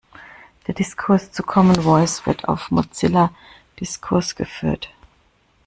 Der 0.65 0.73
Diskurs 0.73 1.31
zu 1.31 1.43
Common 1.43 1.83
Voice 1.83 2.25
wird 2.25 2.47
auf 2.49 2.71
Mozilla 2.71 3.31
Discourse 3.79 4.33
geführt. 4.33 4.89